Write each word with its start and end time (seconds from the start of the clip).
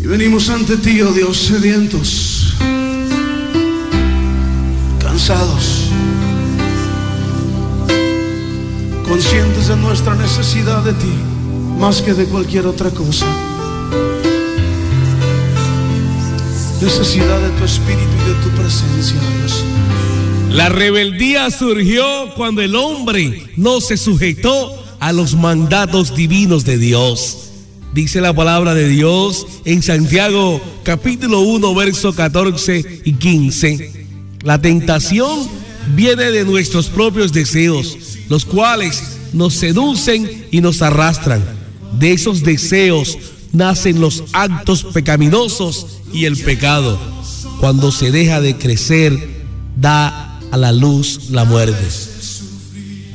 Y 0.00 0.06
venimos 0.06 0.48
ante 0.48 0.76
ti, 0.76 1.00
oh 1.02 1.12
Dios, 1.12 1.36
sedientos, 1.36 2.54
cansados, 5.00 5.86
conscientes 9.08 9.66
de 9.66 9.76
nuestra 9.76 10.14
necesidad 10.14 10.84
de 10.84 10.92
ti, 10.92 11.12
más 11.78 12.00
que 12.00 12.14
de 12.14 12.26
cualquier 12.26 12.66
otra 12.66 12.90
cosa. 12.90 13.26
Necesidad 16.80 17.40
de 17.40 17.50
tu 17.58 17.64
espíritu 17.64 18.12
y 18.24 18.28
de 18.28 18.34
tu 18.34 18.50
presencia, 18.50 19.16
Dios. 19.40 19.64
La 20.50 20.68
rebeldía 20.68 21.50
surgió 21.50 22.04
cuando 22.36 22.62
el 22.62 22.76
hombre 22.76 23.50
no 23.56 23.80
se 23.80 23.96
sujetó 23.96 24.80
a 25.00 25.12
los 25.12 25.34
mandatos 25.34 26.14
divinos 26.14 26.64
de 26.64 26.78
Dios. 26.78 27.47
Dice 27.94 28.20
la 28.20 28.34
palabra 28.34 28.74
de 28.74 28.86
Dios 28.86 29.46
en 29.64 29.82
Santiago 29.82 30.60
capítulo 30.84 31.40
1, 31.40 31.74
verso 31.74 32.14
14 32.14 33.02
y 33.04 33.12
15. 33.14 34.06
La 34.42 34.60
tentación 34.60 35.48
viene 35.94 36.30
de 36.30 36.44
nuestros 36.44 36.88
propios 36.88 37.32
deseos, 37.32 37.96
los 38.28 38.44
cuales 38.44 39.18
nos 39.32 39.54
seducen 39.54 40.46
y 40.50 40.60
nos 40.60 40.82
arrastran. 40.82 41.42
De 41.98 42.12
esos 42.12 42.42
deseos 42.42 43.18
nacen 43.52 44.00
los 44.00 44.24
actos 44.32 44.84
pecaminosos 44.84 45.98
y 46.12 46.26
el 46.26 46.36
pecado. 46.36 46.98
Cuando 47.58 47.90
se 47.90 48.12
deja 48.12 48.42
de 48.42 48.56
crecer, 48.56 49.18
da 49.76 50.38
a 50.50 50.56
la 50.58 50.72
luz 50.72 51.30
la 51.30 51.46
muerte. 51.46 51.86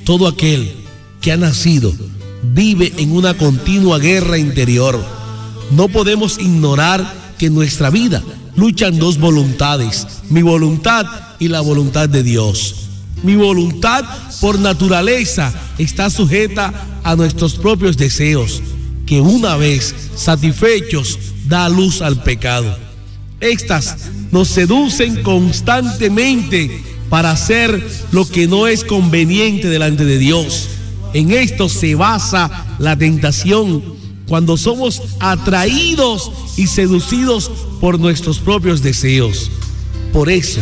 Todo 0.04 0.28
aquel 0.28 0.74
que 1.22 1.32
ha 1.32 1.38
nacido 1.38 1.94
vive 2.44 2.94
en 2.98 3.12
una 3.12 3.34
continua 3.36 4.00
guerra 4.00 4.38
interior. 4.38 5.04
No 5.72 5.88
podemos 5.88 6.38
ignorar 6.40 7.34
que 7.38 7.48
en 7.48 7.56
nuestra 7.56 7.90
vida 7.90 8.22
luchan 8.56 9.00
dos 9.00 9.18
voluntades, 9.18 10.08
mi 10.30 10.42
voluntad 10.42 11.06
y 11.40 11.48
la 11.48 11.62
voluntad 11.62 12.10
de 12.10 12.24
Dios. 12.24 12.76
Mi 13.24 13.36
voluntad 13.36 14.04
por 14.42 14.60
naturaleza 14.60 15.54
está 15.78 16.10
sujeta 16.10 16.74
a 17.04 17.16
nuestros 17.16 17.56
propios 17.56 17.98
deseos, 17.98 18.62
que 19.06 19.22
una 19.22 19.56
vez 19.56 19.96
satisfechos 20.16 21.18
da 21.48 21.70
luz 21.70 22.02
al 22.02 22.22
pecado. 22.22 22.78
Estas 23.40 23.98
nos 24.32 24.50
seducen 24.50 25.24
constantemente 25.24 26.84
para 27.10 27.32
hacer 27.32 27.86
lo 28.12 28.28
que 28.28 28.48
no 28.48 28.68
es 28.68 28.84
conveniente 28.84 29.70
delante 29.70 30.06
de 30.06 30.18
Dios. 30.18 30.70
En 31.14 31.32
esto 31.32 31.70
se 31.70 31.96
basa 31.96 32.76
la 32.80 32.98
tentación 32.98 33.84
cuando 34.28 34.58
somos 34.58 35.02
atraídos 35.20 36.32
y 36.58 36.68
seducidos 36.68 37.52
por 37.80 38.00
nuestros 38.00 38.40
propios 38.40 38.82
deseos. 38.82 39.52
Por 40.12 40.30
eso 40.30 40.62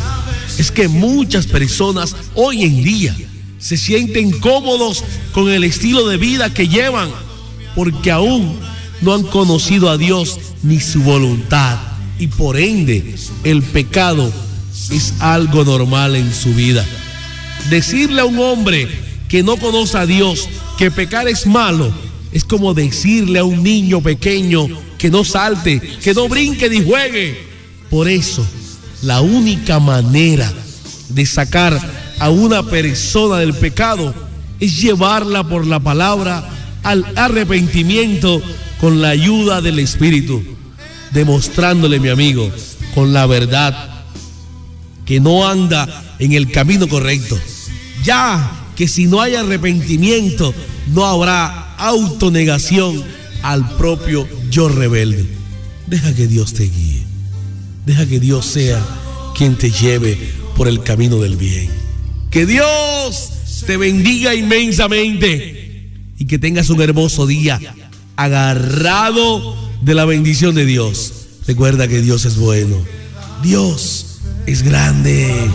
es 0.58 0.72
que 0.72 0.88
muchas 0.88 1.48
personas 1.48 2.16
hoy 2.36 2.64
en 2.64 2.84
día 2.84 3.16
se 3.60 3.78
sienten 3.78 4.32
cómodos 4.40 5.04
con 5.34 5.50
el 5.50 5.64
estilo 5.64 6.08
de 6.08 6.18
vida 6.18 6.54
que 6.54 6.68
llevan 6.68 7.10
porque 7.76 8.12
aún 8.12 8.58
no 9.02 9.14
han 9.14 9.24
conocido 9.24 9.90
a 9.90 9.98
Dios 9.98 10.40
ni 10.64 10.80
su 10.80 11.02
voluntad 11.02 11.78
y 12.20 12.28
por 12.28 12.58
ende 12.58 13.16
el 13.44 13.62
pecado 13.64 14.32
es 14.92 15.14
algo 15.20 15.64
normal 15.64 16.16
en 16.16 16.34
su 16.34 16.54
vida. 16.54 16.86
Decirle 17.70 18.22
a 18.22 18.26
un 18.26 18.40
hombre 18.40 19.11
que 19.32 19.44
no 19.44 19.56
conoce 19.56 19.98
a 19.98 20.06
Dios 20.06 20.50
que 20.78 20.92
pecar 20.92 21.30
es 21.30 21.48
malo 21.48 21.90
es 22.34 22.44
como 22.44 22.74
decirle 22.74 23.40
a 23.40 23.46
un 23.46 23.64
niño 23.64 24.02
pequeño 24.02 24.68
que 24.98 25.10
no 25.10 25.24
salte, 25.24 25.80
que 25.80 26.14
no 26.14 26.28
brinque 26.28 26.70
ni 26.70 26.84
juegue. 26.84 27.42
Por 27.90 28.10
eso, 28.10 28.46
la 29.04 29.22
única 29.22 29.80
manera 29.80 30.52
de 31.08 31.26
sacar 31.26 31.80
a 32.20 32.30
una 32.30 32.64
persona 32.64 33.38
del 33.38 33.54
pecado 33.54 34.14
es 34.60 34.82
llevarla 34.82 35.46
por 35.46 35.66
la 35.66 35.80
palabra 35.80 36.50
al 36.84 37.06
arrepentimiento 37.16 38.42
con 38.82 39.02
la 39.02 39.10
ayuda 39.10 39.62
del 39.62 39.80
Espíritu, 39.80 40.44
demostrándole, 41.12 42.02
mi 42.02 42.10
amigo, 42.10 42.52
con 42.94 43.14
la 43.14 43.26
verdad 43.28 44.04
que 45.06 45.22
no 45.22 45.48
anda 45.48 46.16
en 46.20 46.34
el 46.34 46.52
camino 46.52 46.90
correcto. 46.90 47.40
Ya 48.04 48.58
que 48.82 48.88
si 48.88 49.06
no 49.06 49.22
hay 49.22 49.36
arrepentimiento, 49.36 50.56
no 50.92 51.06
habrá 51.06 51.76
autonegación 51.76 53.04
al 53.44 53.78
propio 53.78 54.28
yo 54.50 54.70
rebelde. 54.70 55.24
Deja 55.86 56.16
que 56.16 56.26
Dios 56.26 56.56
te 56.56 56.64
guíe. 56.64 57.04
Deja 57.86 58.08
que 58.08 58.20
Dios 58.20 58.44
sea 58.44 58.84
quien 59.38 59.56
te 59.56 59.70
lleve 59.70 60.18
por 60.58 60.68
el 60.68 60.82
camino 60.82 61.18
del 61.18 61.36
bien. 61.36 61.70
Que 62.32 62.48
Dios 62.48 63.34
te 63.68 63.78
bendiga 63.78 64.34
inmensamente 64.34 65.92
y 66.18 66.26
que 66.26 66.40
tengas 66.40 66.72
un 66.72 66.82
hermoso 66.82 67.28
día 67.28 67.62
agarrado 68.16 69.56
de 69.84 69.94
la 69.94 70.06
bendición 70.06 70.56
de 70.56 70.66
Dios. 70.66 71.28
Recuerda 71.46 71.88
que 71.88 72.02
Dios 72.02 72.26
es 72.26 72.36
bueno. 72.36 72.78
Dios 73.44 74.22
es 74.48 74.64
grande. 74.64 75.52